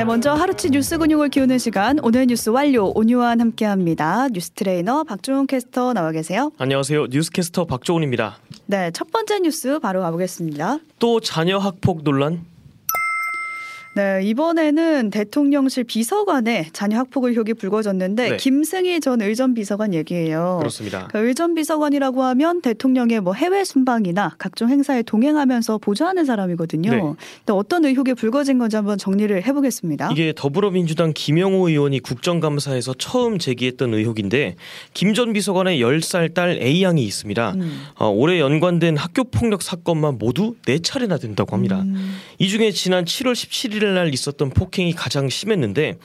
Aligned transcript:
네, 0.00 0.04
먼저 0.06 0.32
하루치 0.32 0.70
뉴스 0.70 0.96
근육을 0.96 1.28
키우는 1.28 1.58
시간 1.58 1.98
오늘 2.02 2.24
뉴스 2.24 2.48
완료 2.48 2.90
오뉴완 2.94 3.38
함께합니다. 3.38 4.28
뉴스 4.28 4.48
트레이너 4.52 5.04
박종훈 5.04 5.46
캐스터 5.46 5.92
나와 5.92 6.10
계세요. 6.10 6.52
안녕하세요. 6.56 7.08
뉴스캐스터 7.10 7.66
박종훈입니다. 7.66 8.38
네, 8.64 8.90
첫 8.92 9.12
번째 9.12 9.40
뉴스 9.40 9.78
바로 9.78 10.00
가보겠습니다. 10.00 10.78
또 10.98 11.20
자녀 11.20 11.58
학폭 11.58 12.02
논란? 12.02 12.46
네, 13.92 14.20
이번에는 14.22 15.10
대통령실 15.10 15.84
비서관의 15.84 16.66
자녀 16.72 16.98
학폭 16.98 17.24
의혹이 17.24 17.54
불거졌는데 17.54 18.30
네. 18.30 18.36
김승희 18.36 19.00
전 19.00 19.20
의전 19.20 19.52
비서관 19.54 19.94
얘기예요. 19.94 20.58
그렇습니다. 20.60 21.08
그 21.10 21.18
의전 21.18 21.54
비서관이라고 21.54 22.22
하면 22.22 22.62
대통령의 22.62 23.20
뭐 23.20 23.34
해외 23.34 23.64
순방이나 23.64 24.36
각종 24.38 24.68
행사에 24.68 25.02
동행하면서 25.02 25.78
보좌하는 25.78 26.24
사람이거든요. 26.24 26.90
네. 26.90 27.00
근데 27.00 27.52
어떤 27.52 27.84
의혹이 27.84 28.14
불거진 28.14 28.58
건지 28.58 28.76
한번 28.76 28.96
정리를 28.96 29.44
해보겠습니다. 29.44 30.10
이게 30.12 30.32
더불어민주당 30.36 31.12
김영호 31.12 31.68
의원이 31.68 31.98
국정감사에서 32.00 32.94
처음 32.94 33.38
제기했던 33.38 33.92
의혹인데 33.94 34.54
김 34.94 35.10
전 35.14 35.32
비서관의 35.32 35.80
10살 35.80 36.32
딸 36.34 36.58
A양이 36.62 37.02
있습니다. 37.02 37.54
음. 37.56 37.82
어, 37.96 38.08
올해 38.08 38.38
연관된 38.38 38.96
학교 38.96 39.24
폭력 39.24 39.60
사건만 39.62 40.18
모두 40.18 40.54
4차례나 40.64 41.20
된다고 41.20 41.56
합니다. 41.56 41.80
음. 41.80 42.16
이 42.38 42.48
중에 42.48 42.70
지난 42.70 43.04
7월 43.04 43.32
17일 43.32 43.79
날 43.86 44.12
있었던 44.12 44.50
폭행이 44.50 44.92
가장 44.92 45.28
심했는데 45.28 45.98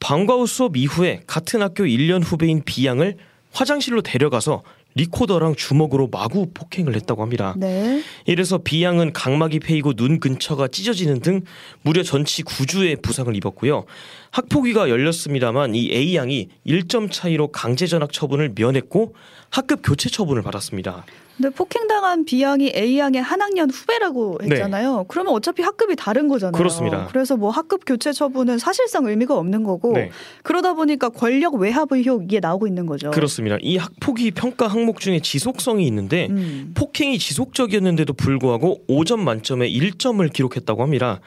방과 0.00 0.34
후 0.34 0.46
수업 0.46 0.76
이후에 0.76 1.22
같은 1.26 1.62
학교 1.62 1.84
1년 1.84 2.22
후배인 2.24 2.62
B양을 2.64 3.16
화장실로 3.52 4.02
데려가서 4.02 4.62
리코더랑 4.94 5.54
주먹으로 5.54 6.08
마구 6.08 6.48
폭행을 6.52 6.96
했다고 6.96 7.22
합니다. 7.22 7.54
네. 7.56 8.02
이래서 8.26 8.58
B양은 8.58 9.12
각막이 9.12 9.60
패이고 9.60 9.94
눈 9.94 10.18
근처가 10.18 10.68
찢어지는 10.68 11.20
등 11.20 11.42
무려 11.82 12.02
전치 12.02 12.42
9주의 12.42 13.00
부상을 13.00 13.34
입었고요. 13.36 13.84
학폭위가 14.30 14.88
열렸습니다만 14.88 15.74
이 15.74 15.90
A양이 15.92 16.48
1점 16.66 17.12
차이로 17.12 17.48
강제 17.48 17.86
전학 17.86 18.12
처분을 18.12 18.52
면했고 18.56 19.14
학급 19.50 19.82
교체 19.84 20.08
처분을 20.10 20.42
받았습니다. 20.42 21.04
근데 21.38 21.50
폭행당한 21.50 22.24
B양이 22.24 22.72
A양의 22.74 23.22
한 23.22 23.40
학년 23.40 23.70
후배라고 23.70 24.40
했잖아요. 24.42 25.04
그러면 25.06 25.34
어차피 25.34 25.62
학급이 25.62 25.94
다른 25.94 26.26
거잖아요. 26.26 26.50
네. 26.50 26.58
그렇습니다. 26.58 27.06
그래서 27.06 27.36
뭐 27.36 27.50
학급 27.50 27.84
교체 27.86 28.12
처분은 28.12 28.58
사실상 28.58 29.06
의미가 29.06 29.36
없는 29.36 29.62
거고 29.62 29.92
네. 29.92 30.10
그러다 30.42 30.74
보니까 30.74 31.08
권력 31.10 31.54
외압 31.54 31.92
의혹 31.92 32.24
이게 32.24 32.40
나오고 32.40 32.66
있는 32.66 32.86
거죠. 32.86 33.12
그렇습니다. 33.12 33.56
이 33.60 33.76
학폭위 33.76 34.32
평가 34.32 34.66
항목 34.66 34.98
중에 34.98 35.20
지속성이 35.20 35.86
있는데 35.86 36.26
음. 36.28 36.72
폭행이 36.74 37.18
지속적이었는데도 37.20 38.14
불구하고 38.14 38.82
5점 38.88 39.20
만점에 39.20 39.70
1점을 39.70 40.32
기록했다고 40.32 40.82
합니다. 40.82 41.20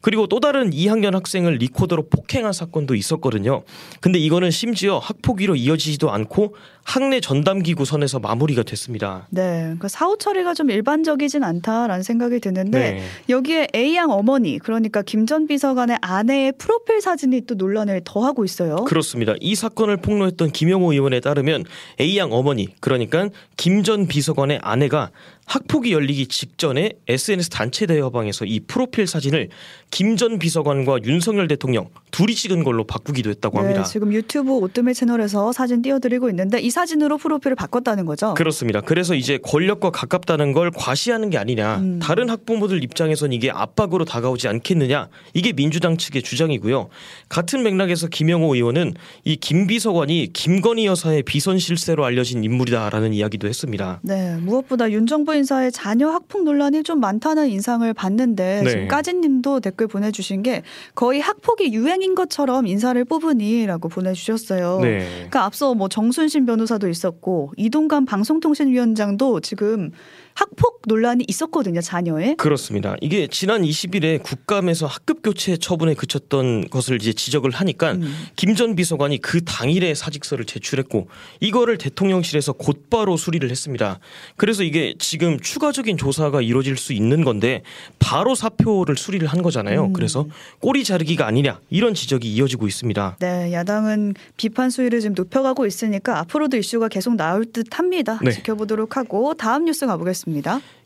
그리고 0.00 0.26
또 0.26 0.40
다른 0.40 0.70
2학년 0.70 1.12
학생을 1.12 1.56
리코더로 1.56 2.08
폭행한 2.08 2.54
사건도 2.54 2.94
있었거든요. 2.94 3.64
근데 4.00 4.18
이거는 4.18 4.50
심지어 4.50 4.98
학폭위로 4.98 5.56
이어지지도 5.56 6.10
않고 6.10 6.54
학내 6.84 7.20
전담기구 7.20 7.84
선에서 7.84 8.18
마무리가 8.18 8.62
됐습니다. 8.62 9.26
네, 9.28 9.57
그러니까 9.62 9.88
사후 9.88 10.16
처리가 10.18 10.54
좀 10.54 10.70
일반적이진 10.70 11.44
않다라는 11.44 12.02
생각이 12.02 12.40
드는데 12.40 12.78
네. 12.78 13.02
여기에 13.28 13.68
A양 13.74 14.10
어머니 14.10 14.58
그러니까 14.58 15.02
김 15.02 15.26
전 15.26 15.46
비서관의 15.46 15.98
아내의 16.00 16.52
프로필 16.58 17.00
사진이 17.02 17.42
또 17.42 17.54
논란을 17.54 18.00
더하고 18.04 18.44
있어요. 18.44 18.76
그렇습니다. 18.84 19.34
이 19.40 19.54
사건을 19.54 19.98
폭로했던 19.98 20.52
김영호 20.52 20.92
의원에 20.92 21.20
따르면 21.20 21.64
A양 22.00 22.32
어머니 22.32 22.68
그러니까 22.80 23.28
김 23.56 23.82
전 23.82 24.06
비서관의 24.06 24.60
아내가 24.62 25.10
학폭이 25.48 25.92
열리기 25.92 26.26
직전에 26.26 26.92
SNS 27.08 27.48
단체 27.50 27.86
대화방에서 27.86 28.44
이 28.44 28.60
프로필 28.60 29.06
사진을 29.06 29.48
김 29.90 30.18
전 30.18 30.38
비서관과 30.38 30.98
윤석열 31.04 31.46
대통령 31.48 31.88
둘이 32.10 32.34
찍은 32.34 32.64
걸로 32.64 32.84
바꾸기도 32.84 33.30
했다고 33.30 33.58
합니다. 33.58 33.82
네, 33.84 33.88
지금 33.88 34.12
유튜브 34.12 34.52
오뜨밀 34.56 34.92
채널에서 34.94 35.52
사진 35.52 35.80
띄워드리고 35.80 36.28
있는데 36.30 36.58
이 36.60 36.70
사진으로 36.70 37.18
프로필을 37.18 37.54
바꿨다는 37.54 38.04
거죠. 38.04 38.34
그렇습니다. 38.34 38.80
그래서 38.80 39.14
이제 39.14 39.38
권력과 39.38 39.90
가깝다는 39.90 40.52
걸 40.52 40.70
과시하는 40.72 41.30
게 41.30 41.38
아니냐. 41.38 41.76
음. 41.78 41.98
다른 42.02 42.28
학부모들 42.30 42.82
입장에선 42.82 43.32
이게 43.32 43.50
압박으로 43.50 44.04
다가오지 44.04 44.48
않겠느냐. 44.48 45.08
이게 45.34 45.52
민주당 45.52 45.96
측의 45.96 46.22
주장이고요. 46.22 46.88
같은 47.28 47.62
맥락에서 47.62 48.08
김영호 48.08 48.54
의원은 48.56 48.94
이 49.24 49.36
김 49.40 49.66
비서관이 49.68 50.32
김건희 50.32 50.84
여사의 50.86 51.22
비선 51.22 51.58
실세로 51.58 52.04
알려진 52.04 52.42
인물이다라는 52.44 53.14
이야기도 53.14 53.46
했습니다. 53.48 54.00
네, 54.02 54.36
무엇보다 54.38 54.90
윤 54.90 55.06
정부 55.06 55.32
인사의 55.38 55.72
자녀 55.72 56.10
학폭 56.10 56.44
논란이 56.44 56.82
좀 56.82 57.00
많다는 57.00 57.48
인상을 57.48 57.92
받는데 57.94 58.62
네. 58.64 58.70
지금 58.70 58.88
까진님도 58.88 59.60
댓글 59.60 59.86
보내주신 59.86 60.42
게 60.42 60.62
거의 60.94 61.20
학폭이 61.20 61.72
유행인 61.72 62.14
것처럼 62.14 62.66
인사를 62.66 63.02
뽑으니라고 63.04 63.88
보내주셨어요. 63.88 64.80
네. 64.80 65.06
그러니까 65.14 65.44
앞서 65.44 65.74
뭐 65.74 65.88
정순신 65.88 66.46
변호사도 66.46 66.88
있었고 66.88 67.52
이동관 67.56 68.04
방송통신위원장도 68.04 69.40
지금 69.40 69.90
학폭 70.38 70.82
논란이 70.86 71.24
있었거든요 71.26 71.80
자녀에. 71.80 72.36
그렇습니다. 72.36 72.94
이게 73.00 73.26
지난 73.26 73.62
20일에 73.62 74.22
국감에서 74.22 74.86
학급 74.86 75.22
교체 75.22 75.56
처분에 75.56 75.94
그쳤던 75.94 76.68
것을 76.70 77.02
이제 77.02 77.12
지적을 77.12 77.50
하니까 77.50 77.92
음. 77.92 78.14
김전 78.36 78.76
비서관이 78.76 79.18
그 79.18 79.42
당일에 79.44 79.96
사직서를 79.96 80.44
제출했고 80.44 81.08
이거를 81.40 81.76
대통령실에서 81.76 82.52
곧바로 82.52 83.16
수리를 83.16 83.50
했습니다. 83.50 83.98
그래서 84.36 84.62
이게 84.62 84.94
지금 85.00 85.40
추가적인 85.40 85.96
조사가 85.96 86.40
이루어질 86.40 86.76
수 86.76 86.92
있는 86.92 87.24
건데 87.24 87.62
바로 87.98 88.36
사표를 88.36 88.96
수리를 88.96 89.26
한 89.26 89.42
거잖아요. 89.42 89.86
음. 89.86 89.92
그래서 89.92 90.26
꼬리 90.60 90.84
자르기가 90.84 91.26
아니냐 91.26 91.58
이런 91.68 91.94
지적이 91.94 92.32
이어지고 92.32 92.68
있습니다. 92.68 93.16
네, 93.18 93.52
야당은 93.52 94.14
비판 94.36 94.70
수위를 94.70 95.00
지금 95.00 95.14
높여가고 95.16 95.66
있으니까 95.66 96.20
앞으로도 96.20 96.56
이슈가 96.58 96.86
계속 96.86 97.16
나올 97.16 97.44
듯합니다. 97.44 98.20
네. 98.22 98.30
지켜보도록 98.30 98.96
하고 98.96 99.34
다음 99.34 99.64
뉴스 99.64 99.84
가보겠습니다. 99.84 100.27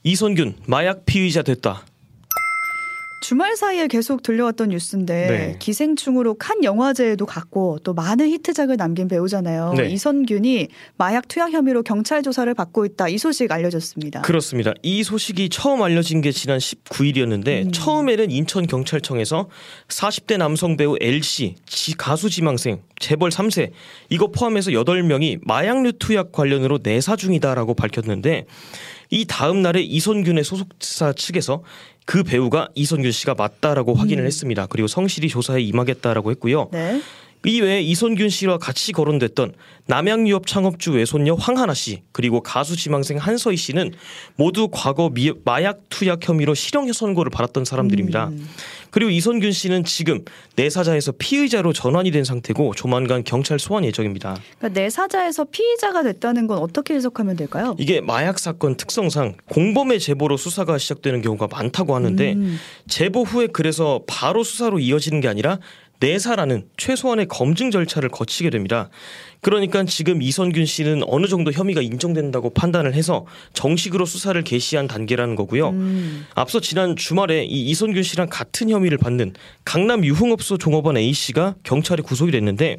이선균 0.05 0.55
마약 0.67 1.05
피의자 1.07 1.43
됐다. 1.43 1.85
주말 3.25 3.55
사이에 3.57 3.87
계속 3.87 4.25
들려왔던 4.25 4.71
뉴스인데 4.71 5.27
네. 5.29 5.57
기생충으로 5.61 6.35
칸 6.35 6.65
영화제에도 6.65 7.25
갔고 7.25 7.79
또 7.85 7.95
많은 7.95 8.29
히트작을 8.29 8.77
남긴 8.77 9.07
배우잖아요. 9.07 9.75
네. 9.77 9.91
이선균이 9.91 10.67
마약 10.97 11.29
투약 11.29 11.53
혐의로 11.53 11.85
경찰 11.85 12.25
조사를 12.25 12.53
받고 12.53 12.85
있다. 12.85 13.07
이 13.09 13.19
소식 13.19 13.53
알려졌습니다. 13.53 14.23
그렇습니다. 14.23 14.75
이 14.83 15.05
소식이 15.05 15.51
처음 15.51 15.83
알려진 15.83 16.21
게 16.21 16.33
지난 16.33 16.59
19일이었는데 16.59 17.67
음. 17.67 17.71
처음에는 17.73 18.33
인천 18.33 18.67
경찰청에서 18.67 19.49
40대 19.87 20.37
남성 20.37 20.77
배우 20.77 20.97
L 21.01 21.23
씨, 21.23 21.55
지- 21.65 21.97
가수 21.97 22.29
지망생, 22.29 22.83
재벌 22.99 23.31
3세 23.31 23.71
이거 24.11 24.33
포함해서 24.33 24.73
8명이 24.73 25.39
마약류 25.45 25.93
투약 26.01 26.33
관련으로 26.33 26.81
내사 26.83 27.15
중이다라고 27.15 27.75
밝혔는데 27.75 28.47
이 29.12 29.27
다음 29.27 29.61
날에 29.61 29.83
이선균의 29.83 30.43
소속사 30.43 31.12
측에서 31.12 31.62
그 32.06 32.23
배우가 32.25 32.71
이선균 32.75 33.12
씨가 33.12 33.34
맞다라고 33.34 33.95
확인을 33.95 34.25
음. 34.25 34.27
했습니다. 34.27 34.67
그리고 34.67 34.89
성실히 34.89 35.28
조사에 35.28 35.61
임하겠다라고 35.61 36.31
했고요. 36.33 36.71
네. 36.73 37.00
이외에 37.45 37.81
이선균 37.83 38.29
씨와 38.29 38.59
같이 38.59 38.93
거론됐던 38.93 39.53
남양유업 39.87 40.47
창업주 40.47 40.93
외손녀 40.93 41.35
황하나 41.35 41.75
씨 41.75 42.03
그리고 42.13 42.41
가수 42.41 42.77
지망생 42.77 43.17
한서희 43.19 43.57
씨는 43.57 43.93
모두 44.37 44.69
과거 44.71 45.11
미- 45.13 45.33
마약 45.45 45.81
투약 45.89 46.27
혐의로 46.27 46.55
실형 46.55 46.93
선고를 46.93 47.31
받았던 47.31 47.65
사람들입니다. 47.65 48.29
음. 48.29 48.49
그리고 48.91 49.11
이선균 49.11 49.51
씨는 49.53 49.85
지금 49.85 50.25
내사자에서 50.57 51.13
피의자로 51.19 51.73
전환이 51.73 52.11
된 52.13 52.23
상태고 52.25 52.75
조만간 52.75 53.25
경찰 53.25 53.59
소환 53.59 53.85
예정입니다. 53.85 54.37
그러니까 54.59 54.81
내사자에서 54.81 55.45
피의자가 55.45 56.03
됐다는 56.05 56.47
건 56.47 56.59
어떻게 56.59 56.95
해석하면 56.95 57.37
될까요? 57.37 57.75
이게 57.79 58.01
마약 58.01 58.39
사건 58.39 58.77
특성상 58.77 59.35
공범의 59.49 59.99
제보로 59.99 60.37
수사가 60.37 60.79
시작되는 60.79 61.23
경우가 61.23 61.49
많다고 61.51 61.95
하는데 61.97 62.33
음. 62.35 62.59
제보 62.89 63.23
후에 63.25 63.49
그래서 63.49 64.03
바로 64.07 64.45
수사로 64.45 64.79
이어지는 64.79 65.21
게 65.21 65.29
아니라 65.29 65.59
내사라는 66.02 66.64
최소한의 66.76 67.26
검증 67.28 67.70
절차를 67.70 68.08
거치게 68.08 68.50
됩니다. 68.50 68.90
그러니까 69.40 69.84
지금 69.84 70.20
이선균 70.20 70.66
씨는 70.66 71.02
어느 71.06 71.26
정도 71.26 71.52
혐의가 71.52 71.81
인정된다고 71.81 72.50
판단을 72.50 72.94
해서 72.94 73.25
정식으로 73.54 74.04
수사를 74.04 74.40
개시한 74.43 74.88
단계라는 74.88 75.37
거고요. 75.37 75.70
음. 75.70 76.26
앞서 76.34 76.60
지난 76.60 76.96
주말에 76.96 77.44
이 77.44 77.70
이선균 77.70 78.02
씨랑 78.02 78.28
같은 78.31 78.69
혐의를 78.69 78.99
받는 78.99 79.34
강남 79.64 80.04
유흥업소 80.04 80.58
종업원 80.58 80.96
A 80.96 81.12
씨가 81.12 81.54
경찰에 81.62 82.02
구속이 82.02 82.32
됐는데 82.32 82.78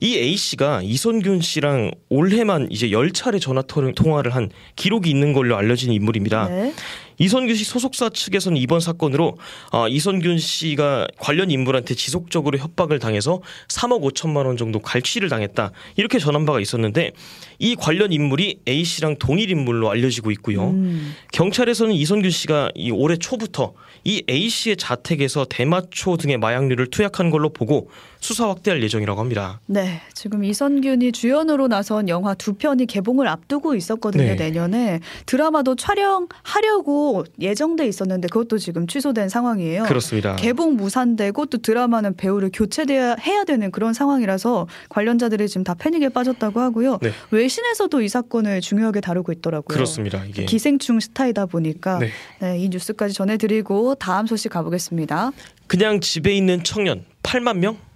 이 0.00 0.16
A 0.16 0.36
씨가 0.36 0.82
이선균 0.82 1.40
씨랑 1.40 1.92
올해만 2.08 2.68
이제 2.70 2.88
10차례 2.88 3.40
전화 3.40 3.62
통화를 3.62 4.34
한 4.34 4.50
기록이 4.76 5.10
있는 5.10 5.32
걸로 5.32 5.56
알려진 5.56 5.92
인물입니다. 5.92 6.48
네. 6.48 6.72
이선균 7.18 7.56
씨 7.56 7.64
소속사 7.64 8.08
측에서는 8.08 8.56
이번 8.56 8.80
사건으로 8.80 9.36
아, 9.70 9.86
이선균 9.88 10.38
씨가 10.38 11.08
관련 11.18 11.50
인물한테 11.50 11.94
지속적으로 11.94 12.58
협박을 12.58 12.98
당해서 12.98 13.40
3억 13.68 14.02
5천만 14.02 14.46
원 14.46 14.56
정도 14.56 14.78
갈취를 14.78 15.28
당했다 15.28 15.72
이렇게 15.96 16.18
전한 16.18 16.46
바가 16.46 16.60
있었는데 16.60 17.12
이 17.58 17.74
관련 17.74 18.12
인물이 18.12 18.60
A 18.68 18.84
씨랑 18.84 19.16
동일 19.18 19.50
인물로 19.50 19.90
알려지고 19.90 20.30
있고요. 20.32 20.70
음. 20.70 21.14
경찰에서는 21.32 21.92
이선균 21.92 22.30
씨가 22.30 22.72
이 22.74 22.90
올해 22.90 23.16
초부터 23.16 23.74
이 24.04 24.22
A 24.30 24.48
씨의 24.48 24.76
자택에서 24.76 25.44
대마초 25.44 26.16
등의 26.16 26.38
마약류를 26.38 26.86
투약한 26.88 27.30
걸로 27.30 27.48
보고 27.48 27.90
수사 28.28 28.46
확대할 28.50 28.82
예정이라고 28.82 29.18
합니다. 29.18 29.58
네, 29.64 30.02
지금 30.12 30.44
이선균이 30.44 31.12
주연으로 31.12 31.66
나선 31.66 32.10
영화 32.10 32.34
두 32.34 32.52
편이 32.52 32.84
개봉을 32.84 33.26
앞두고 33.26 33.74
있었거든요. 33.74 34.22
네. 34.22 34.34
내년에 34.34 35.00
드라마도 35.24 35.74
촬영하려고 35.74 37.24
예정돼 37.40 37.86
있었는데 37.86 38.28
그것도 38.28 38.58
지금 38.58 38.86
취소된 38.86 39.30
상황이에요. 39.30 39.84
그렇습니다. 39.84 40.36
개봉 40.36 40.76
무산되고 40.76 41.46
또 41.46 41.56
드라마는 41.56 42.16
배우를 42.16 42.50
교체돼야 42.52 43.16
해야 43.18 43.44
되는 43.44 43.70
그런 43.70 43.94
상황이라서 43.94 44.68
관련자들이 44.90 45.48
지금 45.48 45.64
다 45.64 45.72
패닉에 45.72 46.10
빠졌다고 46.10 46.60
하고요. 46.60 46.98
네. 47.00 47.12
외신에서도 47.30 48.02
이 48.02 48.08
사건을 48.10 48.60
중요하게 48.60 49.00
다루고 49.00 49.32
있더라고요. 49.32 49.74
그렇습니다. 49.74 50.22
이게 50.26 50.44
기생충 50.44 51.00
스타이다 51.00 51.46
보니까 51.46 51.98
네. 51.98 52.10
네, 52.40 52.58
이 52.58 52.68
뉴스까지 52.68 53.14
전해드리고 53.14 53.94
다음 53.94 54.26
소식 54.26 54.50
가보겠습니다. 54.50 55.32
그냥 55.66 56.00
집에 56.00 56.36
있는 56.36 56.62
청년 56.62 57.06
8만 57.22 57.56
명? 57.56 57.87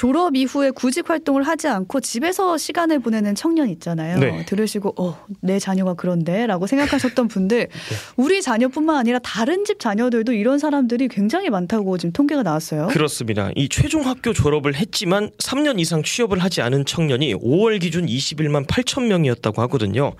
졸업 0.00 0.34
이후에 0.34 0.70
구직 0.70 1.10
활동을 1.10 1.42
하지 1.42 1.68
않고 1.68 2.00
집에서 2.00 2.56
시간을 2.56 3.00
보내는 3.00 3.34
청년 3.34 3.68
있잖아요. 3.68 4.18
네. 4.18 4.46
들으시고 4.46 4.94
어, 4.96 5.18
내 5.42 5.58
자녀가 5.58 5.92
그런데라고 5.92 6.66
생각하셨던 6.66 7.28
분들 7.28 7.68
우리 8.16 8.40
자녀뿐만 8.40 8.96
아니라 8.96 9.18
다른 9.18 9.66
집 9.66 9.78
자녀들도 9.78 10.32
이런 10.32 10.58
사람들이 10.58 11.08
굉장히 11.08 11.50
많다고 11.50 11.98
지금 11.98 12.12
통계가 12.12 12.42
나왔어요. 12.42 12.86
그렇습니다. 12.86 13.50
이 13.56 13.68
최종 13.68 14.06
학교 14.06 14.32
졸업을 14.32 14.74
했지만 14.74 15.28
3년 15.36 15.78
이상 15.78 16.02
취업을 16.02 16.38
하지 16.38 16.62
않은 16.62 16.86
청년이 16.86 17.34
5월 17.34 17.78
기준 17.78 18.06
21만 18.06 18.66
8천 18.66 19.06
명이었다고 19.06 19.60
하거든요. 19.60 20.14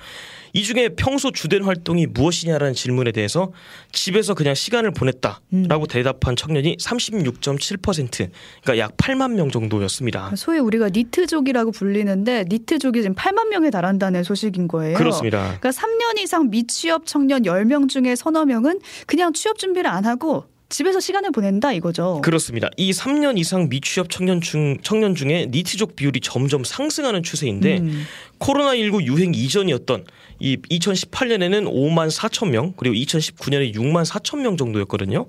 이 0.52 0.62
중에 0.62 0.91
평소 0.91 1.31
주된 1.31 1.64
활동이 1.64 2.06
무엇이냐라는 2.06 2.75
질문에 2.75 3.12
대해서 3.12 3.52
집에서 3.93 4.35
그냥 4.35 4.55
시간을 4.55 4.93
보냈다라고 4.93 5.87
대답한 5.87 6.37
청년이 6.37 6.76
36.7%, 6.76 8.31
그러니까 8.62 8.79
약 8.79 8.97
8만 8.97 9.35
명 9.35 9.50
정도였습니다. 9.50 10.32
소위 10.37 10.58
우리가 10.58 10.91
니트족이라고 10.91 11.73
불리는데 11.73 12.44
니트족이 12.49 13.02
지금 13.02 13.14
8만 13.14 13.49
명에 13.49 13.70
달한다는 13.70 14.25
소식인 14.25 14.69
거예요. 14.69 14.97
그렇습니다. 14.97 15.58
그러니까 15.61 15.70
3년 15.70 16.19
이상 16.20 16.50
미취업 16.50 17.06
청년 17.06 17.43
10명 17.43 17.88
중에 17.88 18.17
서너 18.17 18.44
명은 18.44 18.81
그냥 19.06 19.32
취업 19.32 19.58
준비를 19.58 19.88
안 19.91 20.05
하고 20.05 20.44
집에서 20.70 21.00
시간을 21.00 21.32
보낸다 21.32 21.72
이거죠. 21.72 22.20
그렇습니다. 22.22 22.70
이 22.76 22.93
3년 22.93 23.38
이상 23.38 23.69
미취업 23.69 24.08
청년 24.08 24.40
중 24.40 24.78
청년 24.82 25.14
중에 25.17 25.49
니트족 25.50 25.96
비율이 25.96 26.20
점점 26.20 26.62
상승하는 26.64 27.22
추세인데 27.25 27.78
음. 27.78 28.05
코로나19 28.38 29.05
유행 29.05 29.34
이전이었던 29.34 30.05
이 30.38 30.56
2018년에는 30.56 31.64
5만 31.70 32.11
4천 32.11 32.50
명 32.50 32.72
그리고 32.76 32.94
2019년에 32.94 33.75
6만 33.75 34.06
4천 34.06 34.40
명 34.40 34.56
정도였거든요. 34.56 35.26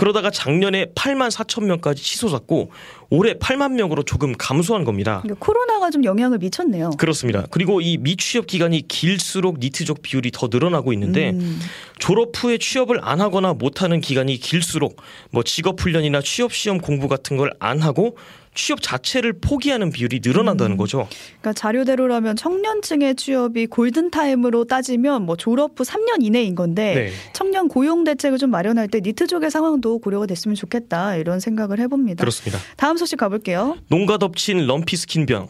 그러다가 0.00 0.30
작년에 0.30 0.86
8만 0.94 1.30
4천 1.30 1.64
명까지 1.64 2.02
치솟았고 2.02 2.70
올해 3.10 3.34
8만 3.34 3.72
명으로 3.72 4.02
조금 4.02 4.32
감소한 4.32 4.84
겁니다. 4.84 5.20
그러니까 5.22 5.44
코로나가 5.44 5.90
좀 5.90 6.04
영향을 6.04 6.38
미쳤네요. 6.38 6.90
그렇습니다. 6.96 7.44
그리고 7.50 7.82
이 7.82 7.98
미취업 7.98 8.46
기간이 8.46 8.88
길수록 8.88 9.58
니트족 9.58 10.00
비율이 10.00 10.30
더 10.32 10.48
늘어나고 10.50 10.94
있는데 10.94 11.30
음. 11.30 11.60
졸업 11.98 12.30
후에 12.34 12.56
취업을 12.56 13.00
안 13.02 13.20
하거나 13.20 13.52
못 13.52 13.82
하는 13.82 14.00
기간이 14.00 14.38
길수록 14.38 14.96
뭐 15.30 15.42
직업 15.42 15.78
훈련이나 15.80 16.22
취업 16.22 16.54
시험 16.54 16.78
공부 16.80 17.06
같은 17.06 17.36
걸 17.36 17.50
안 17.60 17.80
하고 17.80 18.16
취업 18.54 18.82
자체를 18.82 19.34
포기하는 19.40 19.90
비율이 19.90 20.20
늘어난다는 20.24 20.76
거죠. 20.76 21.08
그러니까 21.40 21.52
자료대로라면 21.52 22.36
청년층의 22.36 23.14
취업이 23.14 23.66
골든 23.66 24.10
타임으로 24.10 24.64
따지면 24.64 25.22
뭐 25.22 25.36
졸업 25.36 25.78
후 25.78 25.84
3년 25.84 26.22
이내인 26.22 26.54
건데 26.54 26.94
네. 26.94 27.10
청년 27.32 27.68
고용 27.68 28.04
대책을 28.04 28.38
좀 28.38 28.50
마련할 28.50 28.88
때 28.88 29.00
니트족의 29.00 29.50
상황도 29.50 29.98
고려가 29.98 30.26
됐으면 30.26 30.54
좋겠다 30.54 31.16
이런 31.16 31.40
생각을 31.40 31.78
해봅니다. 31.78 32.22
그렇습니다. 32.22 32.58
다음 32.76 32.96
소식 32.96 33.16
가볼게요. 33.16 33.76
농가 33.88 34.18
덮친 34.18 34.66
럼피 34.66 34.96
스킨병. 34.96 35.48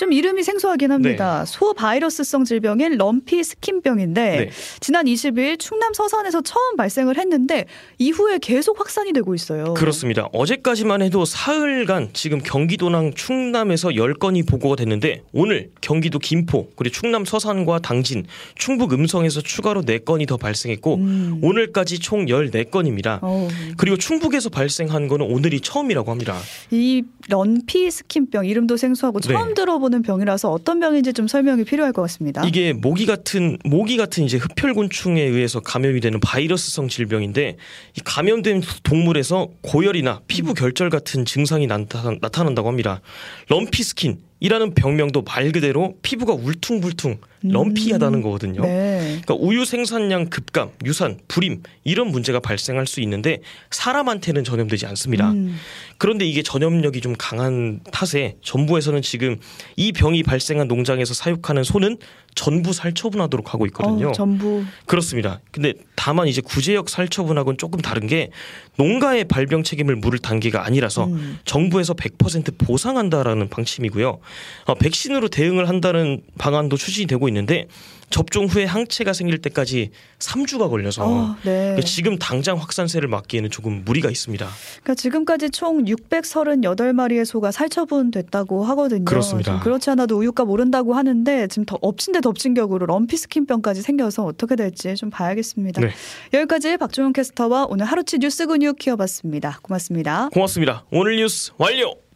좀 0.00 0.14
이름이 0.14 0.42
생소하긴 0.44 0.92
합니다. 0.92 1.44
소 1.44 1.74
바이러스성 1.74 2.44
질병인 2.44 2.96
럼피 2.96 3.44
스킨병인데 3.44 4.22
네. 4.22 4.50
지난 4.80 5.04
20일 5.04 5.58
충남 5.58 5.92
서산에서 5.92 6.40
처음 6.40 6.76
발생을 6.76 7.18
했는데 7.18 7.66
이후에 7.98 8.38
계속 8.38 8.80
확산이 8.80 9.12
되고 9.12 9.34
있어요. 9.34 9.74
그렇습니다. 9.74 10.26
어제까지만 10.32 11.02
해도 11.02 11.26
사흘간 11.26 12.10
지금 12.14 12.38
경기도랑 12.38 13.12
충남에서 13.12 13.90
10건이 13.90 14.48
보고가 14.48 14.76
됐는데 14.76 15.22
오늘 15.32 15.70
경기도 15.82 16.18
김포 16.18 16.70
그리고 16.76 16.94
충남 16.94 17.26
서산과 17.26 17.80
당진, 17.80 18.24
충북 18.54 18.94
음성에서 18.94 19.42
추가로 19.42 19.82
4건이 19.82 20.26
더 20.26 20.38
발생했고 20.38 20.94
음. 20.94 21.40
오늘까지 21.42 21.98
총 21.98 22.24
14건입니다. 22.24 23.18
어우. 23.22 23.48
그리고 23.76 23.98
충북에서 23.98 24.48
발생한 24.48 25.08
거는 25.08 25.26
오늘이 25.26 25.60
처음이라고 25.60 26.10
합니다. 26.10 26.38
이 26.70 27.02
런피 27.28 27.90
스킨병 27.90 28.46
이름도 28.46 28.78
생소하고 28.78 29.20
네. 29.20 29.34
처음 29.34 29.52
들어 29.52 29.78
보는 29.90 30.02
병이라서 30.02 30.50
어떤 30.50 30.80
병인지 30.80 31.12
좀 31.12 31.26
설명이 31.28 31.64
필요할 31.64 31.92
것 31.92 32.02
같습니다. 32.02 32.42
이게 32.46 32.72
모기 32.72 33.04
같은 33.04 33.58
모기 33.64 33.96
같은 33.96 34.24
이제 34.24 34.38
흡혈곤충에 34.38 35.20
의해서 35.20 35.60
감염이 35.60 36.00
되는 36.00 36.20
바이러스성 36.20 36.88
질병인데 36.88 37.56
이 37.96 38.00
감염된 38.04 38.62
동물에서 38.84 39.48
고열이나 39.62 40.22
피부 40.28 40.54
결절 40.54 40.88
같은 40.88 41.24
증상이 41.24 41.66
나타, 41.66 42.02
나타난다고 42.20 42.68
합니다. 42.68 43.00
lumpy 43.48 43.82
skin 43.82 44.18
이라는 44.40 44.74
병명도 44.74 45.22
말 45.22 45.52
그대로 45.52 45.94
피부가 46.02 46.32
울퉁불퉁 46.32 47.18
lumpy하다는 47.42 48.22
거거든요. 48.22 48.62
네. 48.62 49.20
그러니까 49.22 49.34
우유 49.34 49.64
생산량 49.64 50.26
급감, 50.30 50.70
유산, 50.84 51.18
불임 51.28 51.62
이런 51.84 52.08
문제가 52.08 52.40
발생할 52.40 52.86
수 52.86 53.00
있는데 53.00 53.40
사람한테는 53.70 54.44
전염되지 54.44 54.86
않습니다. 54.86 55.30
음. 55.30 55.56
그런데 55.98 56.26
이게 56.26 56.42
전염력이 56.42 57.00
좀 57.00 57.14
강한 57.18 57.80
탓에 57.92 58.36
정부에서는 58.42 59.02
지금 59.02 59.38
이 59.76 59.92
병이 59.92 60.22
발생한 60.22 60.68
농장에서 60.68 61.14
사육하는 61.14 61.62
소는 61.62 61.98
전부 62.34 62.72
살처분하도록 62.72 63.52
하고 63.52 63.66
있거든요. 63.66 64.08
어, 64.08 64.12
전부 64.12 64.64
그렇습니다. 64.86 65.40
근데 65.50 65.74
다만 66.02 66.28
이제 66.28 66.40
구제역 66.40 66.88
살처분하고는 66.88 67.58
조금 67.58 67.78
다른 67.78 68.06
게 68.06 68.30
농가의 68.78 69.24
발병 69.24 69.62
책임을 69.64 69.96
물을 69.96 70.18
단계가 70.18 70.64
아니라서 70.64 71.04
음. 71.04 71.38
정부에서 71.44 71.92
100% 71.92 72.56
보상한다라는 72.56 73.50
방침이고요. 73.50 74.18
어, 74.64 74.74
백신으로 74.76 75.28
대응을 75.28 75.68
한다는 75.68 76.22
방안도 76.38 76.78
추진이 76.78 77.06
되고 77.06 77.28
있는데 77.28 77.66
접종 78.10 78.46
후에 78.46 78.64
항체가 78.64 79.12
생길 79.12 79.38
때까지 79.38 79.90
3주가 80.18 80.68
걸려서 80.68 81.04
어, 81.06 81.36
네. 81.44 81.78
지금 81.86 82.18
당장 82.18 82.58
확산세를 82.58 83.08
막기에는 83.08 83.50
조금 83.50 83.84
무리가 83.84 84.10
있습니다. 84.10 84.46
그러니까 84.82 84.94
지금까지 84.94 85.50
총 85.50 85.84
638마리의 85.84 87.24
소가 87.24 87.52
살처분됐다고 87.52 88.64
하거든요. 88.64 89.04
그렇습니다. 89.04 89.52
좀 89.52 89.60
그렇지 89.60 89.90
않아도 89.90 90.18
우유값 90.18 90.48
오른다고 90.50 90.94
하는데 90.94 91.46
지금 91.46 91.64
더 91.64 91.78
엎친 91.80 92.12
데 92.12 92.20
덮친 92.20 92.54
격으로 92.54 92.86
럼피 92.86 93.16
스킨병까지 93.16 93.82
생겨서 93.82 94.24
어떻게 94.24 94.56
될지 94.56 94.94
좀 94.96 95.10
봐야겠습니다. 95.10 95.80
네. 95.80 95.90
여기까지 96.34 96.76
박종훈 96.76 97.12
캐스터와 97.12 97.66
오늘 97.70 97.86
하루치 97.86 98.18
뉴스 98.18 98.46
근육 98.46 98.78
키워봤습니다. 98.78 99.60
고맙습니다. 99.62 100.28
고맙습니다. 100.32 100.84
오늘 100.90 101.16
뉴스 101.16 101.52
완료. 101.58 102.09